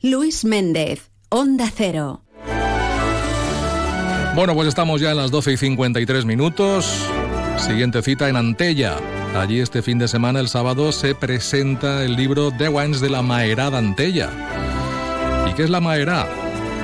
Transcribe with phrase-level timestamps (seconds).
[0.00, 2.22] Luis Méndez, Onda Cero.
[4.34, 7.06] Bueno, pues estamos ya en las 12 y 53 minutos.
[7.58, 8.96] Siguiente cita en Antella.
[9.36, 13.20] Allí este fin de semana, el sábado, se presenta el libro The Wines de la
[13.20, 14.30] Maerá de Antella.
[15.50, 16.28] ¿Y qué es la Maerá?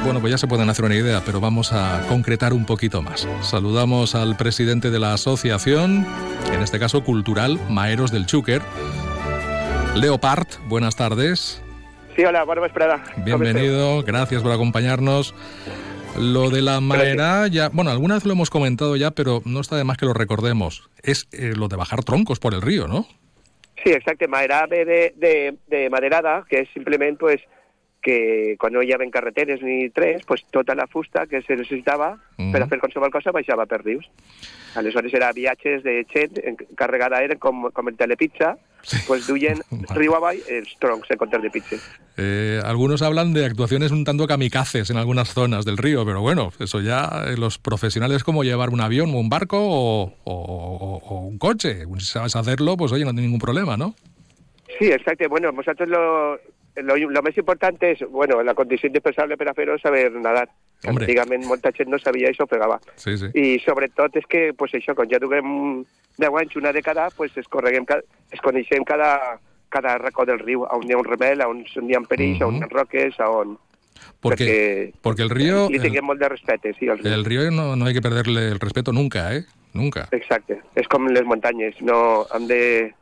[0.04, 3.26] Bueno, pues ya se pueden hacer una idea, pero vamos a concretar un poquito más.
[3.40, 6.06] Saludamos al presidente de la asociación,
[6.52, 8.60] en este caso cultural, Maeros del Chúquer,
[9.94, 10.46] Leopard.
[10.68, 11.62] Buenas tardes.
[12.18, 13.00] Sí, hola, Barba Esperada.
[13.18, 15.36] Bienvenido, gracias por acompañarnos.
[16.18, 19.76] Lo de la maera, ya, bueno, alguna vez lo hemos comentado ya, pero no está
[19.76, 20.90] de más que lo recordemos.
[21.04, 23.06] Es eh, lo de bajar troncos por el río, ¿no?
[23.84, 24.26] Sí, exacto.
[24.26, 27.40] Maera de, de, de maderada, que es simplemente pues
[28.02, 32.42] que no hi havia carreteres ni tres, pues, tota la fusta que se necessitava uh
[32.42, 32.52] -huh.
[32.52, 34.10] per a fer qualsevol cosa baixava per rius.
[34.74, 36.34] Aleshores era viatges de gent
[36.74, 38.58] carregada era com, com el telepizza.
[39.06, 39.60] Pues duien
[39.94, 41.82] riu avall els troncs en comptes de pizzas.
[42.16, 46.52] Eh, algunos hablan de actuaciones un tanto kamikazes en algunas zonas del río, pero bueno,
[46.58, 51.20] eso ya eh, los profesionales como llevar un avión o un barco o, o, o
[51.20, 51.84] un coche.
[51.98, 53.94] Si sabes hacerlo, pues oye, no tiene ningún problema, ¿no?
[54.78, 55.28] Sí, exacto.
[55.28, 56.38] Bueno, nosotros lo,
[56.76, 60.48] lo, lo més important és, bueno, la condició indispensable per a fer-ho és saber nadar.
[60.86, 61.06] Hombre.
[61.08, 62.78] Antigament molta gent no sabia això, pegava.
[62.96, 63.32] Sí, sí.
[63.34, 65.82] I sobretot és que, pues això, quan ja duguem
[66.18, 67.86] 10 anys, una dècada, pues es, correguem,
[68.30, 69.40] es coneixem cada,
[69.74, 72.48] cada racó del riu, on hi ha un rebel, on hi ha perills, uh -huh.
[72.48, 73.58] on hi ha roques, on...
[74.20, 75.68] Porque, porque, porque el río...
[75.68, 77.12] Tinguem molt de respecte, sí, al riu.
[77.12, 79.44] El río no, no hay que perderle el respeto nunca, ¿eh?
[79.74, 80.08] Nunca.
[80.12, 80.62] Exacte.
[80.74, 82.94] És com les muntanyes, no hem de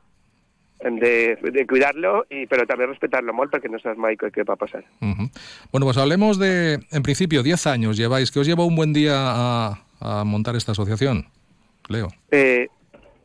[0.95, 4.56] de, de cuidarlo, y, pero también respetarlo molt porque no sabes mai qué va a
[4.56, 4.84] pasar.
[5.01, 5.31] Uh -huh.
[5.73, 8.31] Bueno, pues hablemos de, en principio, 10 años lleváis.
[8.31, 11.27] que os lleva un buen día a, a montar esta asociación,
[11.89, 12.09] Leo?
[12.31, 12.69] Eh,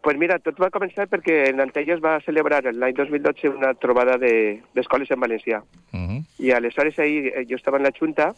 [0.02, 4.18] pues mira, tot va començar perquè en Antella es va celebrar l'any 2012 una trobada
[4.18, 5.62] d'escoles de, en València.
[5.94, 6.26] Uh -huh.
[6.40, 8.34] I aleshores ahir jo estava en la Junta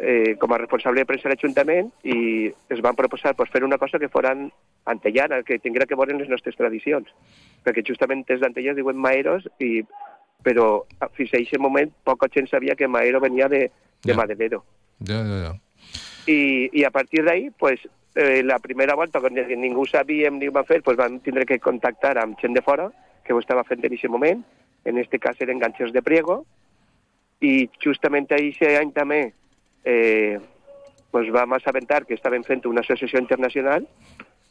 [0.00, 3.78] eh, com a responsable de premsa de l'Ajuntament i es van proposar pues, fer una
[3.78, 4.48] cosa que foran
[4.88, 7.08] antellana, que tinguera que veure les nostres tradicions.
[7.64, 9.84] Perquè justament des d'Antella es diuen maeros, i,
[10.42, 10.86] però
[11.16, 13.66] fins a aquest moment poca gent sabia que maero venia de,
[14.02, 14.16] de ja.
[14.16, 14.64] maderero.
[15.04, 15.54] Ja, ja, ja.
[16.26, 17.80] I, I a partir d'ahí, pues,
[18.14, 21.60] eh, la primera volta, quan ningú sabíem ni ho va fer, pues vam tindre que
[21.60, 22.90] contactar amb gent de fora,
[23.24, 24.42] que ho estava fent en aquest moment,
[24.84, 26.44] en este cas eren ganxos de priego,
[27.40, 29.20] i justament a aquest any també
[29.84, 30.38] eh,
[31.10, 33.86] pues vam assabentar que estaven fent una associació internacional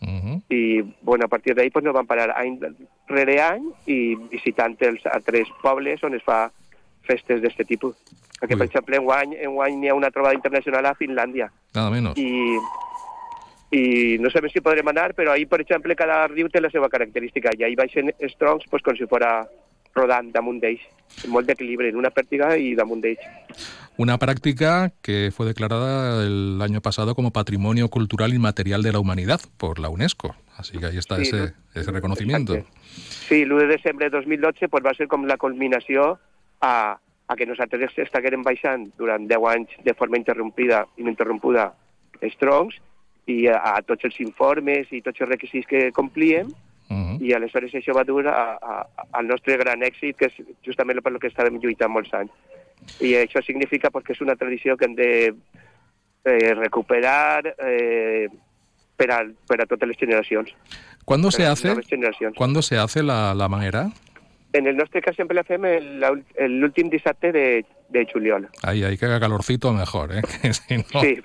[0.01, 0.41] uh -huh.
[0.49, 2.59] i bueno, a partir d'ahir pues, no van parar any
[3.07, 6.51] rere any i visitant els altres pobles on es fa
[7.09, 7.95] festes d'aquest tipus.
[8.39, 8.57] Perquè, Ui.
[8.57, 11.51] per exemple, en guany, en guany n'hi ha una trobada internacional a Finlàndia.
[11.75, 12.17] Nada menos.
[12.17, 12.57] I,
[13.71, 16.89] i no sabem si podrem anar, però ahir, per exemple, cada riu té la seva
[16.89, 19.47] característica i ahir baixen els troncs pues, com si fora
[19.95, 20.81] rodant damunt d'ells,
[21.27, 23.25] molt d'equilibri en una pèrtiga i damunt d'ells.
[23.99, 29.41] Una práctica que fue declarada el año pasado como Patrimonio Cultural Inmaterial de la Humanidad
[29.57, 30.35] por la UNESCO.
[30.55, 32.53] Así que ahí está sí, ese, ese reconocimiento.
[32.53, 32.79] Exacte.
[33.27, 36.17] Sí, l'1 de desembre de 2012 pues, va ser com la culminació
[36.61, 41.69] a, a que nosaltres estiguem baixant durant 10 anys de forma interrompida, ininterrompuda
[42.21, 42.79] els troncs
[43.27, 46.49] i a, a tots els informes i tots els requisits que complíem
[46.89, 47.21] Uh -huh.
[47.21, 50.33] i aleshores això va dur a, a, al nostre gran èxit, que és
[50.65, 52.31] justament per lo que estàvem lluitant molts anys.
[52.99, 55.33] I això significa pues, que és una tradició que hem de
[56.25, 58.27] eh, recuperar eh,
[58.95, 60.53] per, a, per a totes les generacions.
[61.05, 61.75] ¿Cuándo se hace,
[62.35, 63.89] ¿cuándo se hace la, la manera?
[64.53, 65.65] En el nostre cas sempre la fem
[66.49, 68.47] l'últim dissabte de, de juliol.
[68.63, 70.21] Ahí, ahí que haga calorcito mejor, ¿eh?
[70.53, 71.01] si no...
[71.01, 71.19] Sí,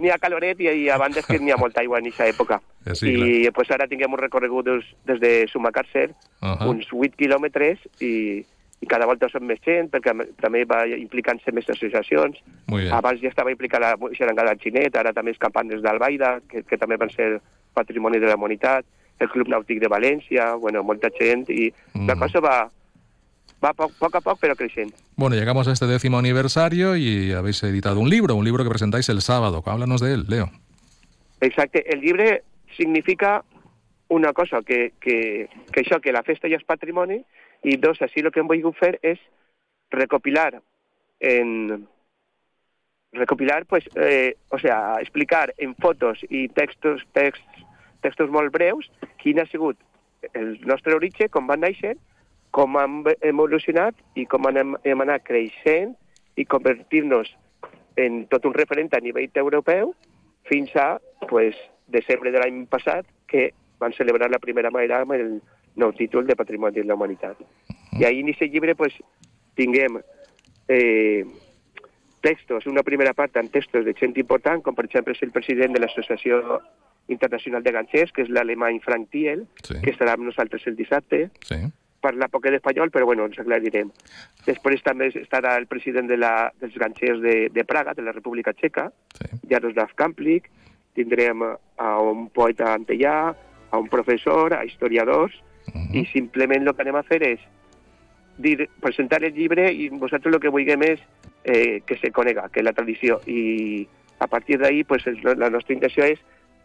[0.00, 2.60] n'hi ha caloret i, i a banda que n'hi ha molta aigua en aquesta època.
[2.92, 3.54] Sí, I clar.
[3.54, 6.10] pues, ara tinguem un recorregut des, des de Sumacàrcer,
[6.42, 6.68] uh -huh.
[6.70, 8.44] uns 8 quilòmetres, i,
[8.80, 12.38] i cada volta som més gent, perquè també va implicant-se més associacions.
[12.92, 16.78] Abans ja estava implicada la xerangada del Xinet, ara també els campanes d'Albaida, que, que
[16.78, 17.40] també van ser
[17.74, 18.84] patrimoni de la humanitat
[19.18, 22.06] el Club Nàutic de València, bueno, molta gent, i mm.
[22.08, 22.56] la cosa va,
[23.64, 24.94] va poc, poc a poc, pero creciendo.
[25.16, 29.08] Bueno, llegamos a este décimo aniversario y habéis editado un libro, un libro que presentáis
[29.08, 29.62] el sábado.
[29.64, 30.50] Háblanos de él, Leo.
[31.40, 31.90] Exacte.
[31.92, 32.42] El llibre
[32.76, 33.44] significa
[34.08, 37.18] una cosa, que, que, que això, que la festa ja és patrimoni,
[37.66, 39.18] i dos, així el que hem volgut fer és
[39.90, 40.60] recopilar
[41.18, 41.86] en
[43.16, 47.65] recopilar, pues, eh, o sea, explicar en fotos i textos, texts
[48.04, 48.88] textos molt breus,
[49.22, 49.78] quin ha sigut
[50.34, 51.94] el nostre origen, com van néixer,
[52.56, 55.94] com hem evolucionat i com hem, hem anat creixent
[56.36, 57.28] i convertir-nos
[58.00, 59.94] en tot un referent a nivell europeu
[60.48, 60.96] fins a
[61.28, 61.56] pues,
[61.86, 63.50] desembre de l'any passat, que
[63.80, 65.40] van celebrar la primera manera amb el
[65.76, 67.40] nou títol de Patrimoni de la Humanitat.
[67.98, 68.94] I ahir en aquest llibre pues,
[69.56, 69.98] tinguem
[70.68, 71.24] eh,
[72.20, 75.76] textos, una primera part amb textos de gent important, com per exemple és el president
[75.76, 76.60] de l'Associació
[77.08, 79.74] Internacional de Ganxers, que és l'alemany Frank Thiel, Sí.
[79.82, 81.56] que estarà amb nosaltres el dissabte, Sí.
[82.00, 83.90] parla poquet d'espanyol, però bueno, ens aclarirem.
[84.46, 88.52] Després també estarà el president de la, dels ganxers de, de Praga, de la República
[88.52, 89.38] Txeca, Sí.
[89.48, 90.50] Jaroslav Kamplik,
[90.94, 93.34] tindrem a un poeta antellà,
[93.70, 95.34] a un professor, a historiadors,
[95.74, 95.94] Mhm.
[95.96, 97.40] i simplement el que anem a fer és
[98.38, 101.00] dir, presentar el llibre i vosaltres el que vulguem és
[101.44, 103.20] eh, que se conega, que la tradició.
[103.26, 103.86] I
[104.18, 106.18] a partir d'ahí pues, la nostra intenció és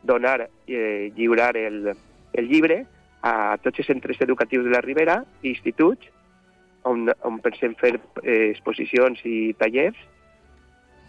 [0.04, 1.94] donar, eh, lliurar el,
[2.34, 2.86] el llibre
[3.22, 6.08] a tots els centres educatius de la Ribera i instituts
[6.84, 9.98] on, on pensem fer eh, exposicions i tallers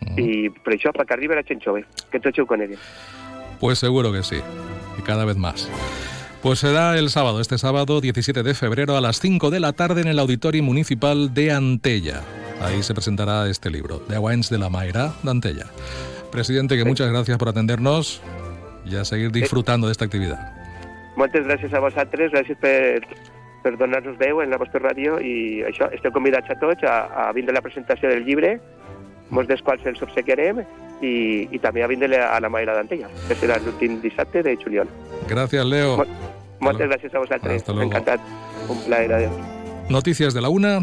[0.02, 0.18] Mhm.
[0.18, 2.78] i per això, perquè arribi la gent jove, que tots ho coneguen.
[3.60, 4.40] Pues seguro que sí,
[4.98, 5.68] y cada vez más.
[6.42, 10.00] Pues será el sábado, este sábado 17 de febrero a las 5 de la tarde
[10.00, 12.22] en el Auditorio Municipal de Antella.
[12.60, 15.66] Ahí se presentará este libro, De Wines de la Maera de Antella.
[16.32, 18.20] Presidente, que muchas gracias por atendernos
[18.84, 20.38] y a seguir disfrutando de esta actividad.
[21.16, 23.02] Moltes gràcies a vosaltres, gràcies per,
[23.62, 27.32] per donar-nos veu en la vostra ràdio i això, esteu convidats a tots a, a
[27.36, 28.56] vindre a la presentació del llibre,
[29.30, 30.62] molts dels quals els obsequiarem
[31.02, 34.88] i, i també a vindre a la Maera d'Antella, que serà l'últim dissabte de juliol.
[35.28, 35.96] Gracias, Leo.
[35.98, 36.08] Mol-
[36.62, 38.20] Moltes gràcies a vosaltres, encantat,
[38.70, 39.32] un plaer, adéu.
[39.90, 40.78] Noticias de la una.